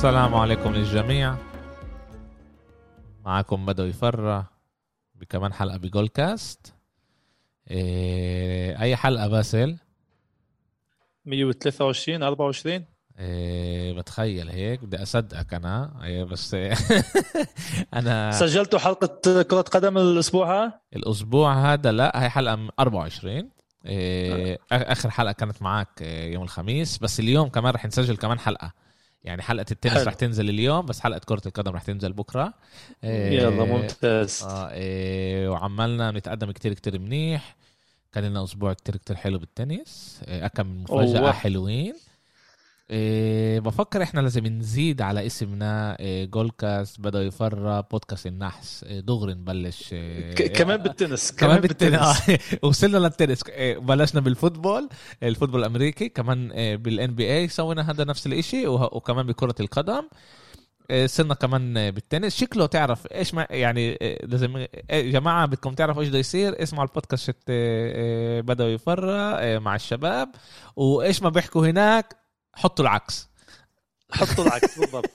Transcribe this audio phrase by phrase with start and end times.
[0.00, 1.34] السلام عليكم للجميع.
[3.24, 4.50] معكم بدوي فرة
[5.14, 6.74] بكمان حلقة بجول كاست
[7.70, 9.76] إيه، أي حلقة باسل
[11.24, 12.84] 123 24
[13.18, 16.00] إيه بتخيل هيك بدي أصدقك أنا.
[16.04, 16.56] إيه بس
[17.94, 23.50] أنا سجلتوا حلقة كرة قدم الأسبوع ها؟ الأسبوع هذا لا هي حلقة 24
[23.86, 26.98] إيه آخر حلقة كانت معك إيه، يوم الخميس.
[26.98, 28.72] بس اليوم كمان رح نسجل كمان حلقة.
[29.24, 30.04] يعني حلقة التنس حلو.
[30.04, 32.54] رح تنزل اليوم بس حلقة كرة القدم رح تنزل بكرة.
[33.04, 34.42] إيه، يلا ممتاز.
[34.42, 37.56] آه إيه وعمالنا نتقدم كتير كتير منيح.
[38.12, 40.20] كان لنا أسبوع كتير كتير حلو بالتنس.
[40.28, 41.32] إيه كم من مفاجأة.
[41.32, 41.94] حلوين.
[42.90, 49.00] إيه بفكر إحنا لازم نزيد على اسمنا إيه goal cast بدأ يفرى بودكاست النحس إيه
[49.00, 52.00] دغري نبلش إيه كمان بالتنس كمان بالتنس.
[52.30, 53.42] آه، وصلنا للتنس.
[53.48, 54.88] إيه، بلشنا بال football
[55.22, 60.02] ال football الأمريكي كمان إيه، بال NBA سوينا هذا نفس الإشي وكمان بكرة القدم.
[60.90, 62.36] إيه، صرنا كمان إيه، بالتنس.
[62.36, 64.56] شكله تعرف إيش ما يعني إيه، لازم
[64.90, 66.62] إيه، جماعة بدكم تعرفوا إيش بده يصير.
[66.62, 67.36] اسمعوا البودكاست
[68.46, 70.28] بدأوا يفرى مع الشباب.
[70.76, 72.19] وإيش ما بيحكوا هناك
[72.52, 73.28] حطوا العكس.
[74.12, 75.10] حطوا العكس بالضبط.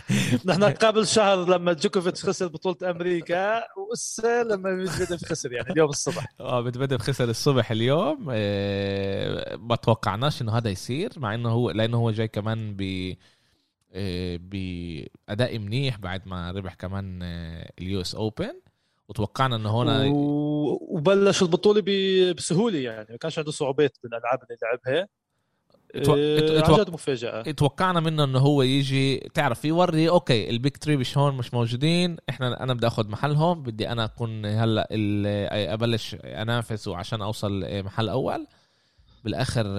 [0.46, 6.26] نحن قبل شهر لما جوكوفيتش خسر بطولة أمريكا وإسا لما ميدفيديف خسر يعني اليوم الصبح.
[6.40, 8.28] آه بتبدأ خسر الصبح اليوم.
[8.30, 13.14] آه، ما توقعناش إنه هذا يصير مع إنه هو لأنه هو جاي كمان ب
[13.92, 17.22] آه، بأداء منيح بعد ما ربح كمان
[17.78, 18.60] ال US Open.
[19.08, 20.78] وتوقعنا إنه هون و...
[20.80, 21.90] وبلش البطولة ب...
[22.36, 25.08] بسهولة يعني ما كانش عنده صعوبات بالألعاب اللي لعبها.
[25.96, 27.42] إتو- إيه، إتو- عن جد مفاجأة.
[27.42, 29.18] توقعنا منه إنه هو يجي.
[29.34, 32.16] تعرف you're okay ال big three مش هون مش موجودين.
[32.28, 33.62] إحنا أنا بدي آخذ محلهم.
[33.62, 34.88] بدي أنا أكون هلأ
[35.74, 38.46] أبلش أنافس وعشان أوصل محل أول.
[39.24, 39.70] بالآخر آه،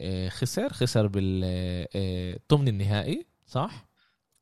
[0.00, 0.72] آه، خسر.
[0.72, 3.86] خسر بالثمن النهائي صح؟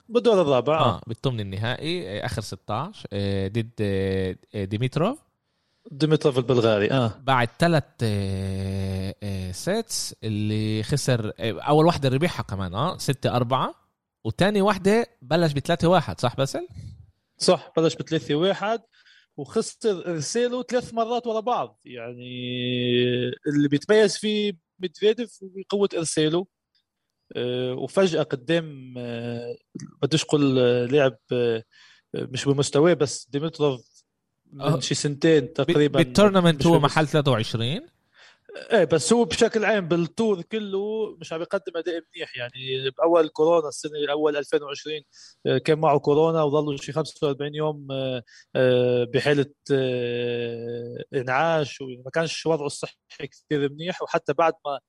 [0.08, 0.78] بالدور الرابع.
[0.80, 1.00] آه.
[1.06, 3.70] بالثمن النهائي آخر 16 آه، ضد
[4.54, 5.18] ديميتروف.
[5.90, 7.84] ديمتروف البلغاري آه بعد ثلاث
[9.56, 13.74] sets اللي خسر آه، أول واحدة ربحها كمان آه 6 4
[14.24, 16.68] وتاني واحدة بلش ب 3 1 صح باسل؟
[17.38, 18.80] صح بلش بثلاثة واحد
[19.36, 22.32] وخسر ارساله ثلاث مرات ورا بعض يعني
[23.46, 26.46] اللي بيتميز فيه ميدفيديف بقوة ارساله
[27.36, 29.56] آه، وفجأة قدام آه،
[30.02, 31.64] بديش أقول آه، لاعب آه،
[32.14, 33.93] مش بمستواه بس ديمتروف.
[34.54, 37.80] من شي سنتين تقريبا بال tournament هو محل 23
[38.72, 42.36] إيه بس هو بشكل عام بال tour كله مش عم يقدم أداء منيح.
[42.36, 45.00] يعني بأول كورونا السنة الأول 2020
[45.46, 47.88] آه، كان معه كورونا وظلوا شي 45 يوم
[48.56, 49.46] آه، بحاله
[51.14, 54.02] إنعاش وما كانش وضعه الصحي كثير منيح.
[54.02, 54.80] وحتى بعد ما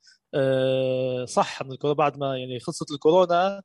[1.25, 3.61] صح من الكورونا بعد ما يعني خلصت الكورونا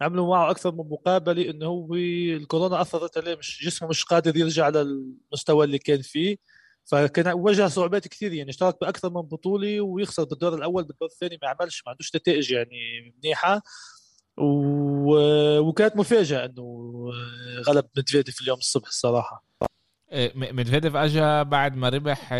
[0.00, 4.68] عملوا معه أكثر من مقابلة إنه هو الكورونا أثرت عليه مش جسمه مش قادر يرجع
[4.68, 6.36] للمستوى اللي كان فيه.
[6.84, 11.48] فكان واجه صعوبات كثير يعني اشترك بأكثر من بطولة ويخسر بالدور الأول بالدور الثاني ما
[11.48, 13.62] عملش ما عندوش نتائج يعني منيحة.
[14.36, 15.14] و...
[15.58, 16.88] وكانت مفاجأة إنه
[17.68, 19.44] غلب ميدفيديف اليوم الصبح الصراحة.
[20.10, 22.34] آه، م- ميدفيديف اجى بعد ما ربح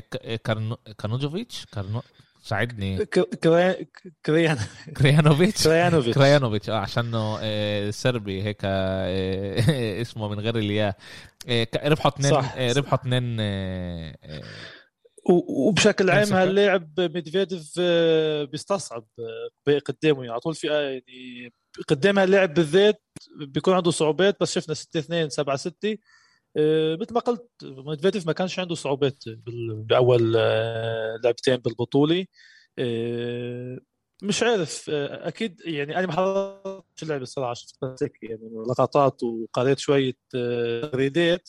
[0.00, 2.02] ك- كارنو- كارنوجوفيتش؟ كارنو
[2.46, 3.06] ساعدني.
[3.06, 4.56] كريان
[4.96, 5.64] كريانوفيتش.
[5.64, 6.18] كريانوفيتش.
[6.18, 6.70] كريانوفيتش.
[6.70, 10.96] آه عشانه آه، سربي هيك آه، اسمه من غير الياء.
[11.48, 12.32] آه، ربحوا اثنين
[12.76, 13.36] ربحوا اثنين
[15.28, 16.32] وبشكل عام.
[16.32, 17.80] هاللاعب ميدفيديف
[18.50, 19.06] بيستصعب
[19.86, 20.18] قدامه.
[20.18, 21.52] يعني على طول في يعني
[21.88, 23.02] قدام هاللاعب بالذات
[23.40, 25.98] بيكون عنده صعوبات بس شفنا 6 2 7 6
[27.00, 29.24] مثل ما قلت ميدفيديف ما كانش عنده صعوبات
[29.68, 32.26] بأول آه، لعبتين بالبطولة.
[32.78, 33.78] آه،
[34.22, 37.76] مش عارف آه، أكيد يعني أنا ما حضرتش اللعبة الصراحة شفت
[38.22, 41.48] يعني لقطات وقريت شوية آه، تغريدات.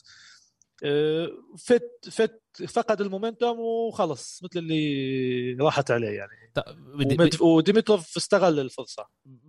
[0.83, 6.51] آه، فت فت فقد المومنتوم وخلص مثل اللي راحت عليه يعني.
[6.55, 9.07] ط- بدي وميدف- وديمتروف استغل الفرصة.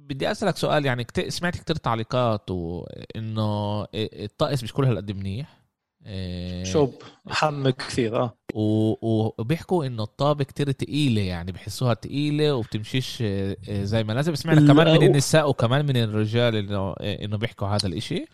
[0.08, 1.28] بدي أسألك سؤال يعني كت...
[1.28, 5.58] سمعت كتير تعليقات وإنه الطقس مش كل هالقد منيح.
[6.06, 6.94] إيه، شوب
[7.28, 8.38] حم كثير آه.
[8.54, 14.34] و- وبيحكوا إنه الطابة كتير تقيلة يعني بحسوها تقيلة وبتمشيش آه، زي ما لازم.
[14.34, 18.24] سمعنا لا، كمان من النساء وكمان من الرجال انه إنه بيحكوا هذا الإشي.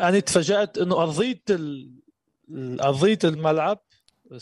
[0.00, 1.90] أنا تفاجأت إنه أرضية ال...
[2.80, 3.78] أرضية الملعب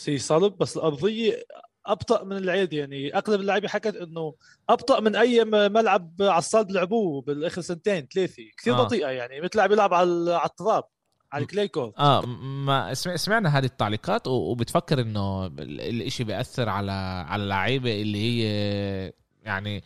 [0.06, 1.44] هي صلب بس الأرضية
[1.86, 4.34] أبطأ من العادي يعني أغلب اللعيبه حكت إنه
[4.68, 8.84] أبطأ من أي ملعب على الصالب لعبوه بالآخر سنتين ثلاثة كثير آه.
[8.84, 10.84] بطيئة يعني مثل لاعب يلعب على على التراب
[11.32, 12.26] على الكلي كورت آه
[12.66, 16.92] ما سمع- سمعنا هذه التعليقات وبتفكر إنه ال- الإشي بيأثر على
[17.28, 19.84] على اللعيبة اللي هي يعني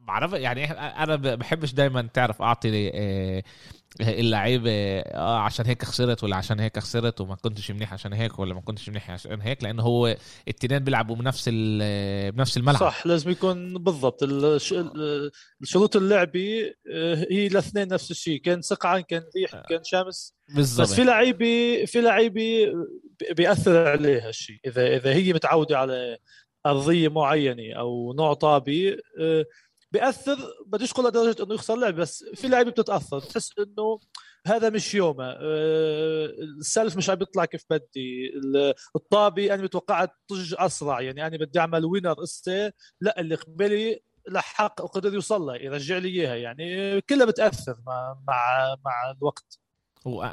[0.00, 3.42] بعرف يعني أنا بحبش دائما تعرف أعطي آه،
[4.00, 4.70] اللعيبه
[5.00, 8.60] آه عشان هيك خسرت ولا عشان هيك خسرت وما كنتش منيح عشان هيك ولا ما
[8.60, 10.16] كنتش منيح عشان هيك لأنه هو
[10.48, 11.48] التنين بيلعبوا بنفس
[12.34, 12.80] بنفس الملعب.
[12.80, 14.18] صح لازم يكون بالضبط.
[15.62, 18.40] الشروط اللعبي آه، هي الاثنين نفس الشيء.
[18.40, 19.62] كان سقعان كان ريح آه.
[19.68, 20.34] كان شمس.
[20.48, 20.88] بالضبط.
[20.88, 22.72] بس في لعيبه في لعيبه
[23.36, 26.18] بيأثر عليها الشيء إذا إذا هي متعودة على
[26.66, 29.44] أرضية معينة أو نوع طابي آه،
[29.96, 33.18] بيأثر بديش أقول لدرجة إنه يخسر لعب بس في لعيبة بتتأثر.
[33.18, 34.00] بتحس إنه
[34.46, 35.24] هذا مش يومه.
[35.24, 36.26] آه،
[36.60, 38.30] السلف مش عم يطلع كيف بدي.
[38.96, 41.00] الطابي أنا متوقعت طج أسرع.
[41.00, 46.08] يعني أنا بدي أعمل وينر استه لا اللي قبلي لحق وقدر يوصل لها يرجع لي
[46.08, 46.34] إياها.
[46.36, 49.58] يعني كلها بتأثر مع مع مع الوقت.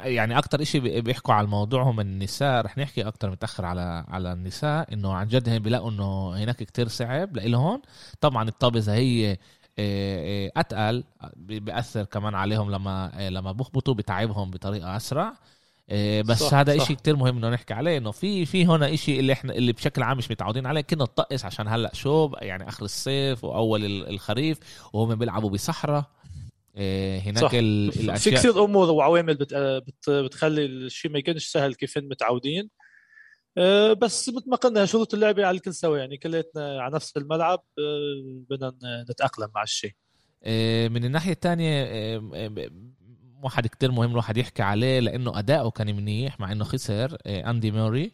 [0.04, 4.92] يعني أكتر إشي بيحكوا على الموضوع هم النساء رح نحكي أكتر متأخر على على النساء
[4.92, 7.36] إنه عن جد هن بيلاقوا إنه هناك كتير صعب.
[7.36, 7.82] لإلهم
[8.20, 9.36] طبعا الطابزه هي آه،
[9.78, 11.04] آه، أتقل
[11.36, 15.32] بيأثر كمان عليهم لما آه، لما بخبطوا بتعبهم بطريقة أسرع.
[16.24, 16.82] بس صح هذا صح.
[16.82, 20.02] إشي كتير مهم إنه نحكي عليه إنه في في هنا إشي اللي إحنا اللي بشكل
[20.02, 20.80] عام مش متعودين عليه.
[20.80, 24.58] كنا نطقس عشان هلأ شو يعني آخر الصيف وأول الخريف
[24.92, 26.04] وهم بيلعبوا بصحراء.
[26.76, 27.50] هناك صح.
[27.54, 28.16] الأشياء.
[28.16, 29.54] في كثير أمور وعوامل بت...
[29.54, 30.10] بت...
[30.10, 32.70] بتخلي الشيء ما يكونش سهل كيف متعودين.
[33.58, 37.62] آه، بس مثل ما قلنا شروط اللعبه على الكل سوا يعني كلياتنا على نفس الملعب
[37.78, 39.92] آه، بدنا نتأقلم مع الشيء.
[40.44, 42.18] آه، من الناحية الثانية
[43.42, 48.12] واحد كتير مهم الواحد يحكي عليه لأنه أداؤه كان منيح مع إنه خسر أندي موري.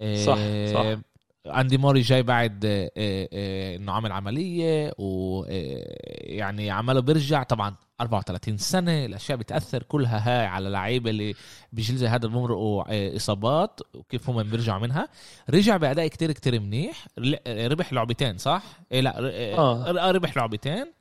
[0.00, 0.38] صح
[0.72, 0.98] صح.
[1.46, 2.60] أندي موري جاي بعد
[2.96, 11.10] إنه عمل عملية ويعني عمله بيرجع طبعا 34 سنة الأشياء بتأثر كلها هاي على لعيبة
[11.10, 11.34] اللي
[11.72, 15.08] بجيل زي هذا بمرقوا آه، إصابات وكيف هم بيرجعوا منها
[15.50, 17.06] رجع بأداء كتير كتير منيح
[17.48, 18.62] ربح لعبتين صح
[18.92, 19.18] إيه لا
[19.58, 19.88] آه.
[19.88, 20.10] آه.
[20.10, 20.92] ربح لعبتين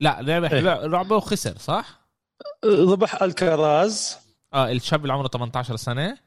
[0.00, 2.00] لا ربح إيه؟ لعبة وخسر صح
[2.64, 4.18] ربح الكراز
[4.54, 6.18] آه الشاب اللي عمره 18 سنة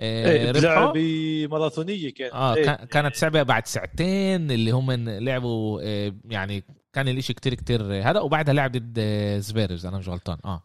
[0.00, 2.74] إيه لعبة ماراثونية كانت آه إيه.
[2.84, 5.82] كانت صعبة بعد ساعتين اللي هم لعبوا
[6.30, 9.00] يعني كان الإشي كتير كتير هذا وبعدها لعب ضد
[9.38, 10.62] زفيرف أنا مش غلطان آه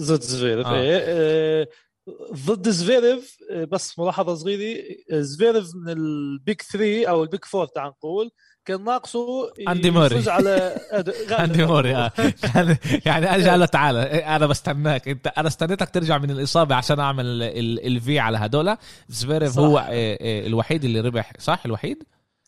[0.00, 0.80] ضد زفيرف آه.
[0.80, 1.68] إيه.
[2.46, 7.88] ضد زفيرف بس ملاحظة صغيرة زفيرف من ال big 3 أو ال big 4 تعال
[7.88, 8.30] نقول
[8.64, 10.30] كان ناقصه أندي موري.
[10.30, 10.76] على
[11.44, 12.12] أندي موري آه.
[13.06, 15.08] يعني اجى قال تعال أنا بستناك.
[15.08, 17.42] انت أنا استنيتك ترجع من الإصابة عشان أعمل
[17.86, 18.76] ال V على هدول.
[19.08, 22.02] زفيرف هو آه، الوحيد اللي ربح صح؟ الوحيد؟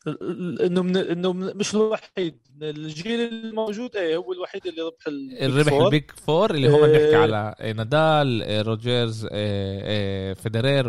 [0.06, 2.38] انه من انه مش الوحيد.
[2.62, 5.04] الجيل الموجود إيه هو الوحيد اللي ربح
[5.42, 10.86] الربح ال Big Four اللي هم إيه بنحكي على نادال إيه روجرز إيه فيدرير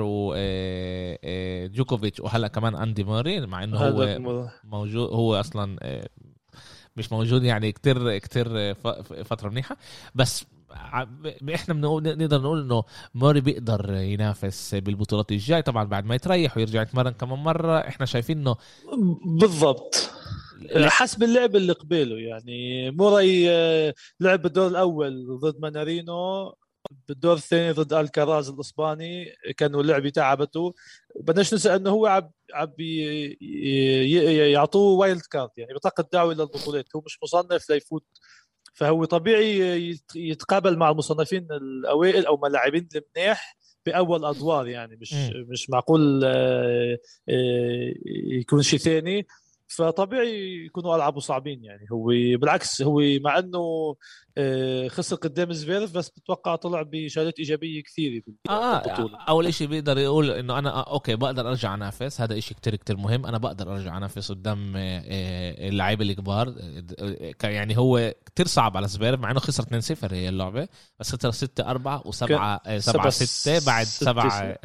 [1.73, 5.77] وجوكوفيتش وهلا كمان أندي موري مع إنه هو موجود هو أصلا
[6.95, 8.73] مش موجود يعني كتير كتير
[9.23, 9.77] فترة منيحة.
[10.15, 10.45] بس
[11.55, 12.83] إحنا بنقول نقدر نقول إنه
[13.15, 15.61] موري بيقدر ينافس بالبطولات الجاي.
[15.61, 18.55] طبعا بعد ما يتريح ويرجع يتمرن كمان مرة إحنا شايفين إنه
[19.25, 20.09] بالضبط.
[20.75, 26.53] حسب اللعب اللي قبله يعني موراي آه، لعب بالدور الأول ضد مانارينو
[27.07, 29.25] بالدور الثاني ضد ألكاراز الإسباني
[29.57, 30.73] كانوا اللعبه تعبته
[31.19, 36.85] بدناش ننسى إنه هو عب عب يعطوه wild card يعني بطاقة دعوة للبطولات.
[36.95, 38.05] هو مش مصنف ليفوت
[38.73, 45.45] فهو طبيعي يتقابل مع المصنفين الأوائل أو مع اللاعبين المنيح بأول أدوار يعني مش م.
[45.49, 46.97] مش معقول آه،
[47.29, 47.93] آه،
[48.39, 49.27] يكون شيء ثاني
[49.67, 51.87] فطبيعي يكونوا ألعابه صعبين يعني.
[51.91, 52.05] هو
[52.37, 53.95] بالعكس هو مع إنه
[54.37, 59.97] آه، خسر قدام زفيرف بس بتوقع طلع بشهادات إيجابية كثيره آه بالبطوله أول شيء بيقدر
[59.97, 63.25] يقول إنه أنا آه okay بقدر أرجع انافس هذا شيء كتير كتير مهم.
[63.25, 66.55] أنا بقدر أرجع انافس قدام آه، آه، اللعيبة الكبار.
[67.43, 70.67] يعني هو كتير صعب على زفيرف مع إنه خسر 2-0 هي اللعبة.
[70.99, 74.57] بس خسر 6 4 و7 7 6 بعد 7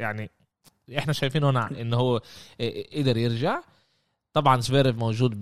[0.00, 0.30] يعني
[0.98, 2.20] إحنا شايفين هنا إنه هو
[2.96, 3.60] قدر يرجع.
[4.34, 5.38] طبعا زفيرف موجود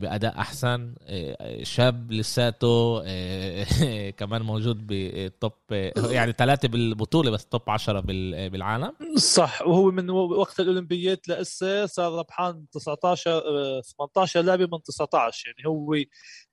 [0.00, 0.94] بأداء أحسن.
[1.02, 5.52] آه، شاب لساته آه، كمان موجود بال top
[6.10, 8.00] يعني ثلاثة بالبطولة بس top 10
[8.48, 8.92] بالعالم.
[9.16, 13.42] صح وهو من وقت الأولمبيات لسه صار ربحان 19
[13.98, 15.94] 18 لعبه من 19 يعني هو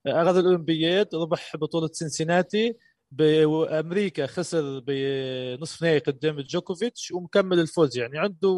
[0.08, 2.74] اخذ الأولمبيات ربح بطولة سنسيناتي
[3.12, 7.98] بامريكا خسر بنصف نهائي قدام جوكوفيتش ومكمل الفوز.
[7.98, 8.50] يعني عنده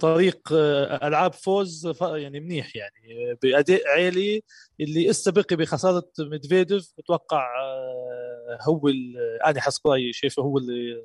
[0.00, 4.42] طريق آه، ألعاب فوز يعني منيح يعني بأداء عالي
[4.80, 6.92] اللي استبقي بخسارة ميدفيديف.
[6.98, 8.88] بتوقع آه، هو
[9.46, 11.02] أنا حسب رايي شايفه هو اللي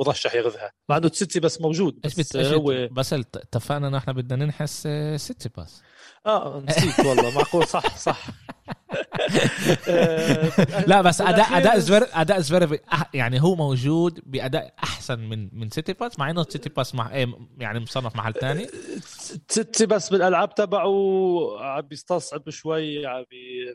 [0.00, 0.72] مرشح ياخذها.
[0.88, 2.36] مع إنه سيتي بس موجود بس بت...
[2.36, 5.82] هو بس اتفقنا إحنا بدنا ننحس آه، سيتي باس؟
[6.26, 8.26] آه نسيت والله معقول صح صح.
[10.86, 12.80] لا بس اداء أداء زفير أداء زفير
[13.14, 17.26] يعني هو موجود بأداء أحسن من من تسيتسيباس مع إنه تسيتسيباس مع إيه،
[17.58, 18.66] يعني مصنف محل ثاني.
[19.48, 20.90] تسيتسيباس بالألعاب تبعه
[21.60, 23.24] عم بيستصعب شوي عم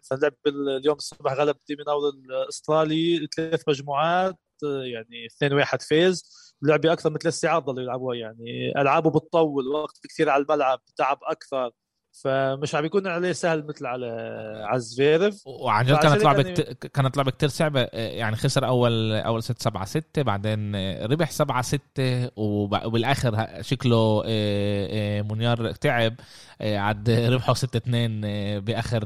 [0.03, 6.24] فلعب اليوم الصبح غلب الديميناور الأسترالي ثلاث مجموعات يعني 2 1 فيز
[6.62, 11.20] لعبه أكثر من ثلاث ساعات ضلوا يلعبوها يعني ألعابه بتطول وقت كثير على الملعب تعب
[11.24, 11.72] أكثر.
[12.12, 14.06] فمش عم يكون عليه سهل مثل على
[14.70, 15.48] على زفيرف.
[15.48, 16.74] وعن جد كانت لعبة يعني...
[16.74, 17.82] كانت لعبة كثير صعبة.
[17.94, 20.75] يعني خسر اول أول ست 7 6 بعدين
[21.06, 21.82] ربح 7 6
[22.36, 26.15] وبالآخر شكله آه، آه، منيار تعب
[26.62, 28.22] آه، عاد ربحوا 6 2
[28.60, 29.03] باخر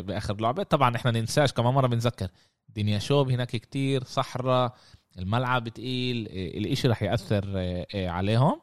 [0.00, 0.62] بآخر لعبة.
[0.62, 2.28] طبعا إحنا ننساش كمان مرة بنذكر
[2.68, 4.74] دنيا شوب هناك كتير صحراء
[5.18, 7.44] الملعب تقيل الإشي رح يأثر
[7.94, 8.60] عليهم.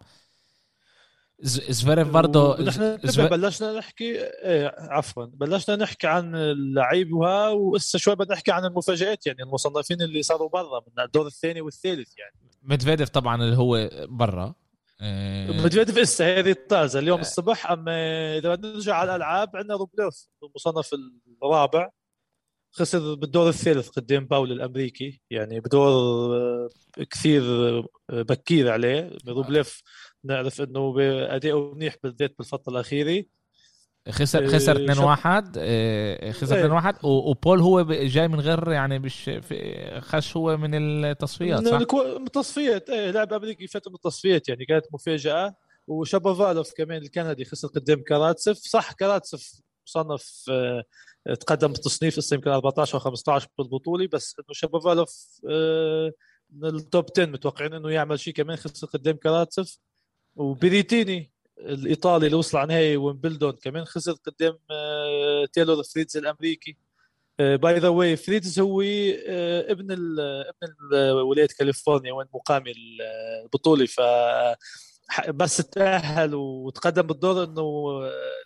[1.40, 2.98] زفيرف برضه نحن.
[3.28, 9.28] بلشنا نحكي إيه عفوا بلشنا نحكي عن اللعيب وها وهسه شوي بدنا نحكي عن المفاجآت
[9.28, 12.36] يعني المصنفين اللي صاروا برا من الدور الثاني والثالث يعني.
[12.64, 14.54] مدفيديف طبعا اللي هو برا.
[15.02, 15.64] إيه...
[15.64, 17.92] مدفيديف هسه هذه طازه اليوم الصبح أما
[18.38, 20.90] إذا بدنا نرجع على الألعاب عندنا روبلوف المصنف
[21.44, 21.90] الرابع.
[22.72, 25.92] خسر بالدور الثالث قدام باول الأمريكي يعني بدور
[26.36, 26.70] آه،
[27.10, 29.18] كثير آه، بكير عليه.
[29.28, 29.82] روبليف
[30.26, 30.96] نعرف إنه
[31.36, 33.24] اداؤه منيح بالذات بالفترة الاخيره
[34.10, 39.32] خسر خسر 2 1 آه، خسر 2 1 وبول هو جاي من غير يعني مش
[40.00, 42.90] خش هو من التصفيات صح؟ من التصفيات.
[42.90, 45.56] إيه لاعب أمريكي فات من التصفيات يعني كانت مفاجأة.
[45.88, 50.84] وشابوفالوف كمان الكندي خسر قدام كاراتسف صح كاراتسف مصنف آه،
[51.40, 56.12] تقدم بالتصنيف هسه يمكن 14 أو 15 بالبطولة بس إنه شابوفالوف آه،
[56.50, 59.78] من ال top 10 متوقعين إنه يعمل شيء كمان خسر قدام كاراتسف
[60.36, 66.78] وبيريتيني الإيطالي اللي وصل على نهائي ويمبلدون كمان خسر قدام آه، تايلور فريتز الأمريكي.
[67.40, 72.74] by the way فريتز هو آه، ابن ابن ولايه كاليفورنيا وين مقامي
[73.44, 74.02] البطوله ف
[75.30, 77.90] بس تأهل وتقدم بالدور إنه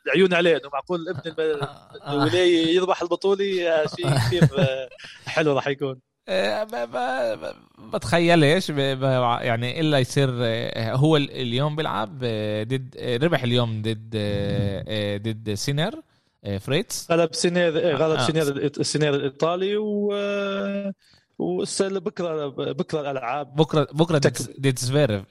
[0.05, 1.21] العيون عليه إنه معقول ابن
[2.07, 3.45] الولاية يربح البطوله
[3.95, 4.49] شيء كثير
[5.25, 6.08] حلو راح يكون.
[7.93, 10.29] بتخيلش يعني إلا يصير
[10.77, 12.17] هو اليوم بيلعب
[12.63, 14.17] ضد ربح اليوم ضد
[15.23, 16.01] ضد سينر
[16.59, 17.07] فريتز.
[17.11, 18.25] غلب سينير غلب آه.
[18.25, 20.13] سينير سينير الإيطالي و
[21.79, 23.55] بكرة بكرة الألعاب.
[23.55, 24.21] بكرة بكرة
[24.59, 25.23] ضد زفيرف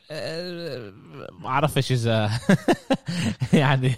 [1.41, 2.31] ما أعرفش إذا
[3.53, 3.95] يعني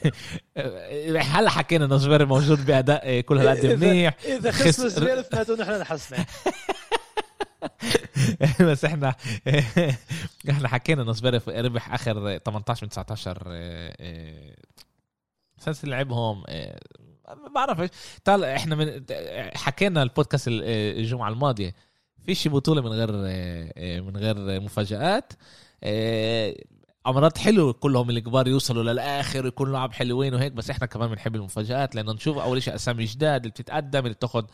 [1.18, 6.18] هلا حكينا إنه زفيرف موجود بأداء كل هالقد منيح؟ إذا خسر زفيرف معناته نحن نحسنا
[8.70, 9.14] بس إحنا
[10.50, 13.42] إحنا حكينا انه زفيرف ربح اخر 18 من 19
[15.60, 16.44] أساس لعبهم
[17.28, 17.90] ما بعرف
[18.24, 19.04] طال إحنا من
[19.54, 21.74] حكينا البودكاست الجمعة الماضية.
[22.26, 23.12] فيش بطولة من غير
[24.02, 25.32] من غير مفاجآت.
[27.06, 31.94] امرات حلو كلهم الكبار يوصلوا للآخر ويكونوا لعب حلوين وهيك بس إحنا كمان بنحب المفاجآت
[31.94, 34.44] لأنه نشوف أول شيء أسامي جداد اللي بتتقدم اللي بتاخذ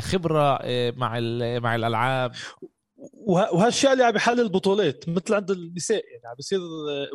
[0.00, 0.58] خبرة
[0.90, 1.20] مع
[1.58, 2.32] مع الألعاب.
[3.26, 6.60] وهالشيء اللي عم يحل البطولات مثل عند النساء يعني عم بيصير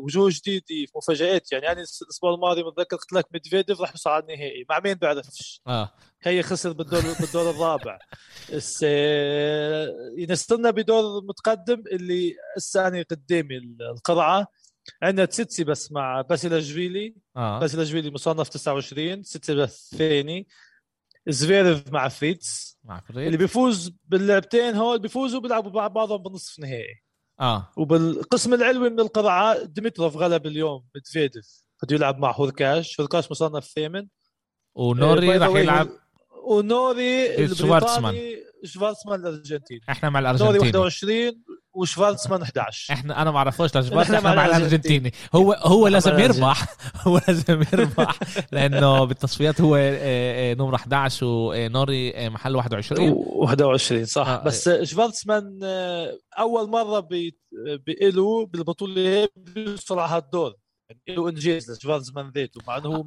[0.04, 4.24] وجوه جديدة في مفاجآت يعني يعني الأسبوع الماضي متذكر قلت لك ميدفيديف راح يوصل على
[4.24, 5.94] النهائي مع مين بعرفش؟ آه.
[6.24, 8.00] هي خسر بالدور بالدور الرابع.
[8.54, 8.86] بس
[10.18, 13.58] ينستلنا بدور متقدم اللي هسه أنا قدامي
[13.96, 14.48] القرعة.
[15.02, 17.60] عندنا تسيتسيباس مع باسيلا آه.
[17.60, 20.48] باسيلا مصنف 29 تسيتسيباس الثاني
[21.28, 27.04] زفيرف مع فريتز مع فريتز اللي بيفوز باللعبتين هول بيفوزوا بيلعبوا مع بعضهم بالنصف نهائي.
[27.40, 27.72] آه.
[27.78, 33.00] وبالقسم العلوي من القرعة ديمتروف غلب اليوم مدفيدف بده يلعب مع هوركاش.
[33.00, 34.08] هوركاش مصنف ثامن.
[34.76, 35.90] ونوري راح يلعب
[36.44, 38.16] ونوري شوارتزمان.
[38.64, 39.82] شوارتزمان الأرجنتيني.
[39.90, 40.72] إحنا مع الأرجنتيني.
[40.72, 41.44] نوري 21
[41.74, 45.14] وشفارتسمان 11 إحنا أنا ما أعرفوش لشفارتز إحنا مع الأرجنتيني.
[45.36, 46.66] هو هو لازم يربح.
[47.08, 48.20] هو لازم يربح.
[48.52, 54.28] لأنه بالتصفيات هو آه، آه، نمرة 11 ونوري آه، محل 21 21 صح.
[54.28, 54.44] آه.
[54.44, 55.60] بس شفارتسمان
[56.40, 57.08] أول مرة
[57.86, 60.54] بيقلوا بالبطولة بيوصل على هالدور
[61.08, 63.06] له انجاز لشفارزمان ذاته مع إنه هو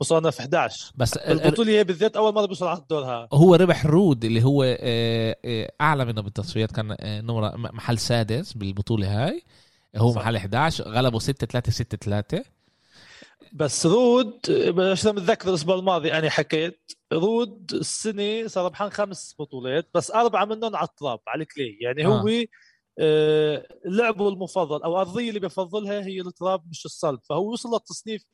[0.00, 4.44] مصنف 11 بس البطوله هي بالذات أول مرة بيوصل على الدور هو ربح رود اللي
[4.44, 9.42] هو آه، آه، أعلى منه بالتصفيات كان آه، نمرة محل سادس بالبطولة هاي.
[9.96, 10.20] هو صح.
[10.20, 12.44] محل 11 غلبه 6 3 6 3
[13.52, 14.40] بس رود
[14.78, 20.76] عشان متذكر الأسبوع الماضي أنا حكيت رود السنة صار ربحان خمس بطولات بس أربعة منهم
[20.76, 21.78] على التراب على ال clay.
[21.80, 22.22] يعني هو آه،
[23.84, 27.20] لعبه المفضل أو الارضيه اللي بفضلها هي التراب مش الصلب.
[27.28, 28.24] فهو وصل للتصنيف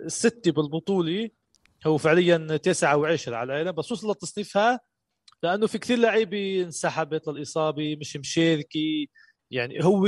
[0.00, 1.30] الستي بالبطولة.
[1.86, 4.80] هو فعليا تسعة وعشرة على العالم بس وصل لتصنيفها
[5.42, 9.06] لأنه في كثير لعيبه انسحبت للاصابه مش مشاركه
[9.50, 10.06] يعني هو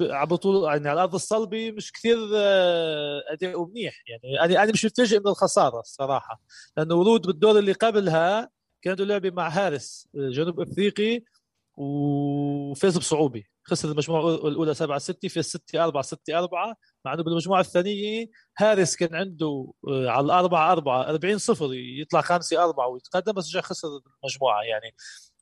[0.00, 4.02] على بطولة يعني على الأرض الصلبه مش كثير آه، أداؤه منيح.
[4.08, 6.40] يعني أنا أنا مش متفاجئ من الخسارة الصراحة
[6.76, 8.50] لأنه ورود بالدور اللي قبلها
[8.82, 11.22] كانت لعبة مع هارس آه، جنوب أفريقي.
[11.76, 13.42] وفاز بصعوبة.
[13.66, 18.26] خسر المجموعة الأولى 7 6 في 6 4 6 4 مع إنه بالمجموعة الثانية
[18.58, 23.60] هارس كان عنده آه، على الأربعة أربعة 40 صفر يطلع 5 4 ويتقدم بس رجع
[23.60, 23.88] خسر
[24.24, 24.62] المجموعة.
[24.62, 24.94] يعني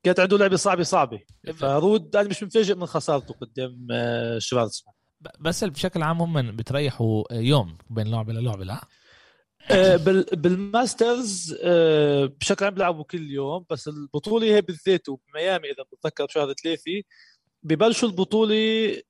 [0.02, 1.20] كانت عنده لعبة صعبة صعبة.
[1.54, 4.94] فرود أنا مش متفاجئ من خسارته قدام آه، شفارتسمان
[5.40, 8.86] بس بشكل عام هم بتريحوا يوم بين لعبة للعبة لا؟ آه،
[10.32, 16.24] بال Masters آه، بشكل عام بيلعبوا كل يوم بس البطولة هي بالذات بميامي إذا بتذكر
[16.24, 17.02] بشهر ثلاثة
[17.62, 18.56] ببلشوا البطولة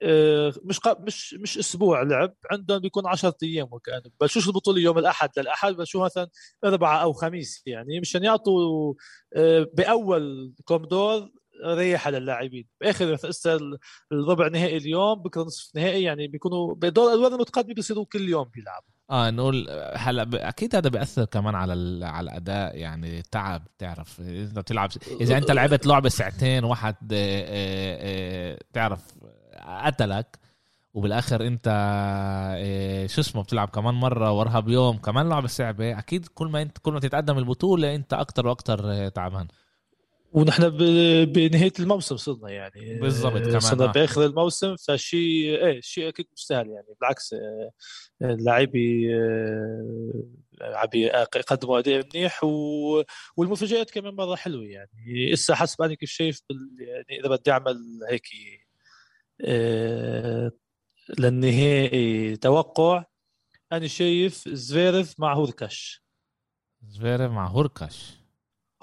[0.03, 5.31] آه، مش مش مش أسبوع لعب عندهم بيكون 10 أيام وكانه ببلشوش البطولة يوم الأحد
[5.39, 6.29] للأحد بلشوها مثلا
[6.65, 8.95] اربعاء أو خميس يعني مشان يعطوا
[9.75, 11.31] بأول كومدور
[11.65, 13.59] ريحة للاعبين بآخر هسه
[14.13, 18.89] الربع نهائي اليوم بكرة نصف نهائي يعني بيكونوا بدور الأدوار المتقدمة بيصيروا كل يوم بيلعبوا.
[19.13, 24.91] آه نقول هلا أكيد هذا بيأثر كمان على على الأداء يعني تعب تعرف إذا بتلعب
[25.21, 29.01] إذا أنت لعبت لعبة ساعتين واحد آه، آه، آه، تعرف
[29.85, 30.39] قتلك
[30.95, 31.67] وبالآخر أنت
[33.11, 36.93] شو اسمه بتلعب كمان مرة وراها بيوم كمان لعبة صعبة أكيد كل ما أنت كل
[36.93, 39.49] ما تتقدم البطولة أنت أكتر وأكتر تعبان.
[40.33, 40.69] ونحن
[41.25, 42.95] بنهاية الموسم صرنا يعني.
[42.95, 43.93] بالضبط كمان صرنا آه.
[43.93, 46.87] بآخر الموسم فشيء إيه شيء أكيد مش سهل يعني.
[47.01, 47.71] بالعكس آه،
[48.23, 50.13] اللاعبي آه،
[50.63, 53.03] عم يقدموا أداء منيح و...
[53.37, 55.35] والمفاجآت كمان مرة حلوة يعني.
[55.35, 56.77] هسه حسب أنا كيف شايف بال...
[56.81, 58.29] يعني إذا بدي أعمل هيك
[61.19, 63.05] للنهائي توقع
[63.73, 66.03] أنا شايف زفيرف مع هوركاش.
[66.89, 68.22] زفيرف مع هوركاش.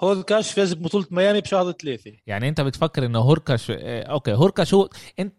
[0.00, 2.12] هوركاش فاز ببطولة ميامي بشهر ثلاثة.
[2.26, 5.34] يعني انت بتفكر انه هوركاش آه، okay هوركاش هو انت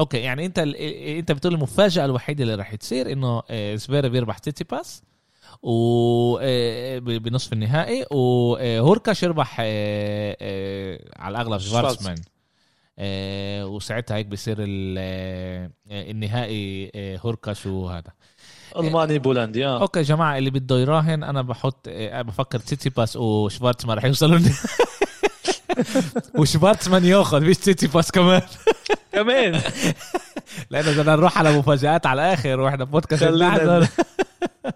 [0.00, 3.42] okay يعني انت انت بتقول المفاجأة الوحيدة اللي راح تصير إنه
[3.74, 5.02] زفيرف يربح تسيتسيباس
[5.62, 12.16] و آه، بنصف النهائي وهوركاش يربح آه، على الأغلب شفارتسمان
[13.64, 14.56] وساعتها هيك بصير
[15.90, 18.12] النهائي هوركاش وهذا.
[18.76, 19.80] ألماني بولندي آه.
[19.80, 24.38] okay جماعة اللي بده يراهن أنا بحط آه، بفكر تسيتسيباس وشفارتسمان رح يوصلوا
[26.38, 28.42] وشفارتسمان ياخذ مش تسيتسيباس كمان.
[29.12, 29.60] كمان.
[30.70, 33.22] لأنه بدنا نروح على مفاجآت على الآخر وإحنا بودكاست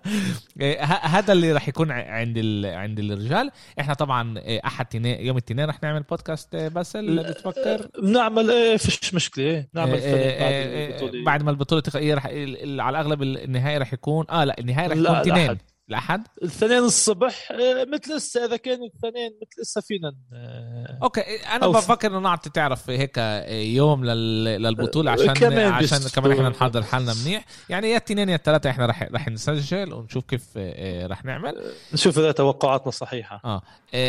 [1.17, 3.51] هذا اللي راح يكون عند عند الرجال.
[3.81, 8.51] إحنا طبعا إيه، أحد تنين يوم الاثنين راح نعمل بودكاست إيه، بس اللي بتفكر؟ بنعمل
[8.51, 10.01] إيه فيش مشكلة نعمل
[10.41, 11.97] بعد, بعد ما البطولة تخ...
[11.97, 17.85] على الأغلب النهائي راح يكون آه لا النهائي راح يكون اثنين الاحد الاثنين الصبح آه،
[17.85, 22.91] مثل لسه إذا كان الاثنين مثل لسه فينا آه، أوكي أنا بفكر إنه نعطي تعرف
[22.91, 23.19] هيك
[23.49, 27.45] يوم للبطولة عشان كمان عشان كمان إحنا نحضر حالنا منيح.
[27.69, 31.73] يعني يا اثنين يا الثلاثه إحنا رح رح نسجل ونشوف كيف آه، رح نعمل.
[31.93, 33.41] نشوف إذا توقعاتنا صحيحة.
[33.45, 33.63] آه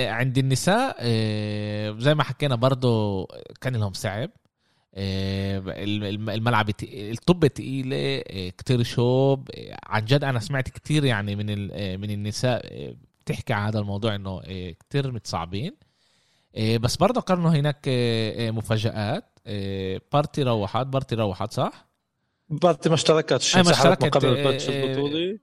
[0.10, 1.04] عند النساء
[2.00, 3.28] زي ما حكينا برضه
[3.62, 4.30] كان لهم صعب.
[4.30, 4.43] آه،
[4.98, 9.50] الملعب الطب تقيلة آه، كتير شوب.
[9.56, 11.46] آه، عن جد أنا سمعت كتير يعني من
[12.00, 14.42] من النساء بتحكي عن هذا الموضوع إنه
[14.80, 15.76] كتير متصعبين.
[16.80, 17.90] بس برضه كانوا هناك
[18.40, 19.40] مفاجآت.
[20.14, 21.88] بارتي روحت بارتي روحت صح؟
[22.50, 25.40] بارتي ما اشتركتش ما اشتركت قبل الماتش البطولي.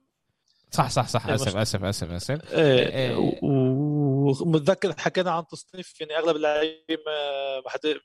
[0.70, 2.54] صح صح صح آسف آسف آسف آسف.
[2.54, 6.98] إيه ومتذكر حكينا عن تصنيف يعني أغلب اللاعبين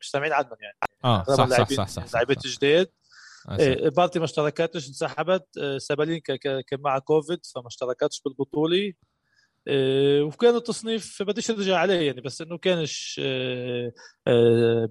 [0.02, 0.78] سامعين عنهم يعني.
[1.04, 2.88] آه صح صح صح صح لاعبين جداد
[3.60, 5.46] إيه بارتي ما اشتركتش انسحبت.
[5.78, 8.94] سابالينكا كانت مع كوفيد فما اشتركتش بالبطولة.
[9.68, 13.94] إيه وكان التصنيف بديش ارجع عليه يعني بس إنه كانش إيه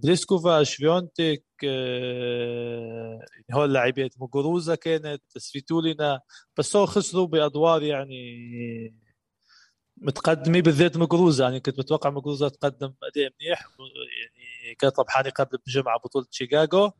[0.04, 6.20] بليسكوفا شفيونتك يعني هول اللاعبين موغوروزا كانت سفيتولينا
[6.56, 8.44] بس هو خسروا بأدوار يعني
[9.96, 13.68] متقدمة بالذات موغوروزا يعني كنت متوقع موغوروزا تقدم أداء منيح
[14.22, 16.92] يعني كانت ربحانه قبل بجمعه بطولة شيكاغو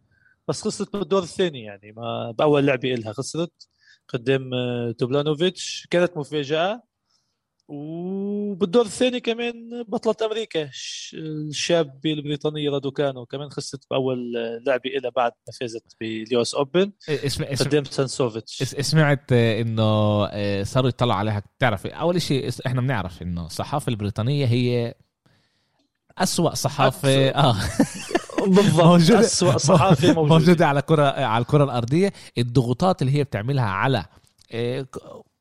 [0.49, 3.69] بس خسرت بالدور الثاني يعني ما بأول لعبة إلها خسرت
[4.09, 4.51] قدام
[4.99, 5.89] توملانوفيتش.
[5.91, 6.83] كانت مفاجأة
[7.69, 10.71] وبالدور الثاني كمان بطلة أمريكا
[11.15, 14.33] الشاب البريطانية رادوكانو كمان خسرت بأول
[14.67, 16.93] لعبة إلها بعد ما فازت بال US Open.
[17.09, 19.83] اسمع قدام ساسنوفيتش سمعت إنه
[20.27, 21.43] آه، صاروا يطلعوا عليها.
[21.59, 24.95] بتعرف أول شيء إحنا بنعرف إنه الصحافة البريطانية هي
[26.19, 27.57] أسوأ صحافة آه.
[28.47, 30.67] بالضبط موجودة- اسوء صحافي موجود موجودة.
[30.67, 32.13] على كره على الكرة الأرضية.
[32.39, 34.05] الضغوطات اللي هي بتعملها على
[34.53, 34.87] آه،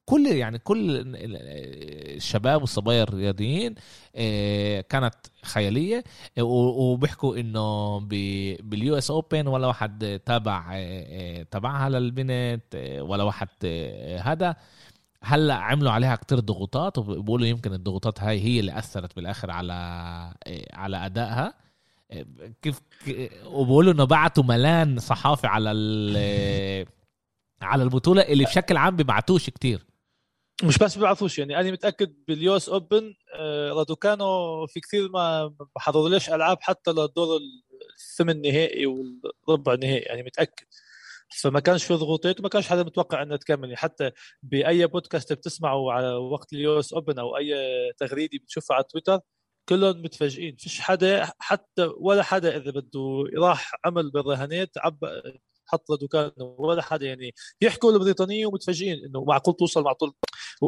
[0.06, 1.38] كل يعني كل ال- ال-
[2.18, 3.76] الشباب والصبايا الرياضيين
[4.16, 5.14] آه، كانت
[5.44, 6.04] خيالية
[6.40, 8.00] وبيحكوا إنه
[8.60, 12.64] بال US Open ولا واحد تابع آه، آه، تبعها للبنت
[13.02, 13.48] ولا واحد
[14.22, 14.56] هذا.
[15.26, 19.74] هلأ عملوا عليها كتير ضغوطات وبيقولوا يمكن الضغوطات هاي هي اللي أثرت بالآخر على
[20.74, 21.54] على أدائها.
[22.62, 22.82] كيف
[23.46, 25.72] وبيقولوا إنه بعتوا ملان صحافي على
[27.62, 29.86] على البطولة اللي بشكل عام بيبعتوش كتير.
[30.64, 34.26] مش بس بيعرفوش يعني أنا متأكد باليوس أوبن آه، رادوكانو
[34.68, 37.40] في كثير ما ما حضروليش ألعاب حتى للدور
[38.00, 40.66] الثمن نهائي والربع نهائي يعني متأكد.
[41.42, 43.64] فما كانش في ضغوطات وما كانش حدا متوقع انها تكمل.
[43.64, 44.12] يعني حتى
[44.44, 47.54] بأي بودكاست بتسمعه على وقت اليوس أوبن أو أي
[47.98, 49.20] تغريدة بتشوفها على تويتر
[49.70, 50.56] كلهم متفاجئين.
[50.60, 55.00] فيش حدا حتى ولا حدا إذا بده راح عمل بالرهانات عب
[55.74, 60.14] حط رادوكانو ولا حدا يعني يحكوا البريطانيه ومتفاجئين إنه معقول توصل معقول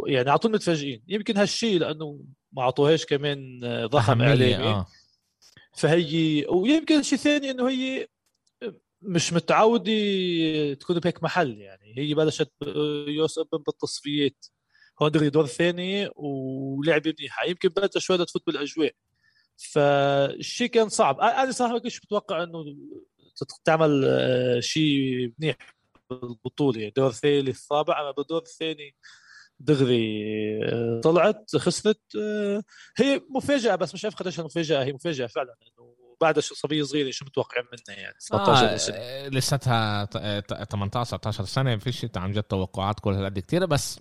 [0.07, 1.03] يعني على طول متفاجئين.
[1.07, 2.19] يمكن هالشيء لأنه
[2.51, 4.85] ما اعطوهاش كمان ضخم أهمية، اعلامي آه.
[5.73, 8.07] فهي ويمكن شيء ثاني إنه هي
[9.01, 12.51] مش متعودة تكون بهيك محل يعني هي بلشت
[13.07, 14.45] يوس اوبن بالتصفيات.
[15.01, 17.45] هون دغري دور ثاني ولعبة منيحة.
[17.45, 18.91] يمكن بدها شوي لتفوت بالأجواء.
[19.57, 21.19] فالشيء كان صعب.
[21.19, 22.65] أنا صراحة ما كنتش متوقع إنه
[23.65, 25.55] تعمل آه، شيء منيح
[26.09, 26.79] بالبطولة.
[26.79, 28.95] يعني دور ثالث رابع أما بالدور الثاني
[29.59, 30.23] دغري
[30.63, 32.63] آه، طلعت خسرت آه،
[32.97, 37.25] هي مفاجأة بس مش عارف قديش المفاجاه هي مفاجأة فعلا إنه بعد صبية صغيرة شو
[37.25, 38.95] متوقعين منها يعني؟ 17 سنة.
[38.97, 43.99] آه لساتها ت- ت- 18 19 سنة فيش عن جد توقعات كل هالقد كتير بس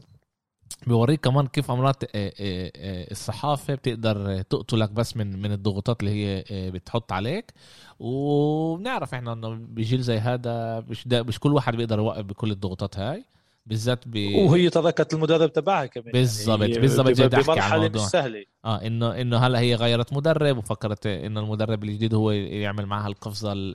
[0.87, 2.33] بيوريك كمان كيف أمرات آه، آه،
[2.77, 7.53] آه، الصحافة بتقدر تقتلك بس من من الضغوطات اللي هي بتحط عليك.
[7.99, 13.25] وبنعرف إحنا إنه بجيل زي هذا مش مش كل واحد بيقدر يوقف بكل الضغوطات هاي.
[13.66, 17.87] بالذات ب وهي تركت المدرب تبعها كمان بالضبط، يعني بالضبط، جاي بدي أحكي عن مش
[17.87, 18.07] الموضوع.
[18.07, 18.44] سهلة.
[18.64, 23.53] آه إنه إنه هلا هي غيرت مدرب وفكرت إنه المدرب الجديد هو يعمل معها القفزة
[23.53, 23.75] ال-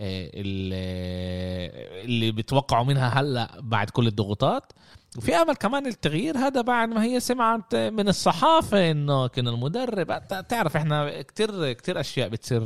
[0.00, 4.72] ال- اللي بتوقعوا منها هلا بعد كل الضغوطات.
[5.16, 10.76] وفي أمل كمان التغيير هذا بعد ما هي سمعت من الصحافة إنه كان المدرب تعرف
[10.76, 12.60] إحنا كتير كتير أشياء بتصير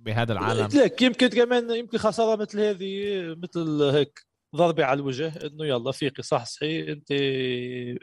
[0.00, 0.68] بهذا العالم.
[0.74, 3.00] لك يمكن كمان يمكن خسارة مثل هذه
[3.42, 7.08] مثل هيك ضربة على الوجه إنه يلا فيقي صحصحي أنت